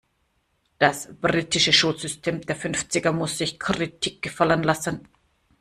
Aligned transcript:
Das 0.79 1.09
britische 1.21 1.71
Schulsystem 1.71 2.41
der 2.41 2.55
Fünfziger 2.55 3.11
muss 3.13 3.37
sich 3.37 3.59
Kritik 3.59 4.23
gefallen 4.23 4.63
lassen. 4.63 5.07